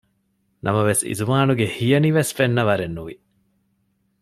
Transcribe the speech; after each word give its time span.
ނަމަވެސް 0.65 1.03
އިޒުވާނުގެ 1.07 1.65
ހިޔަނިވެސް 1.75 2.31
ފެންނަވަރެއް 2.37 2.95
ނުވި 2.97 3.15